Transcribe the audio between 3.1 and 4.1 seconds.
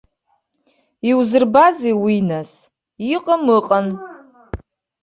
иҟам ыҟан?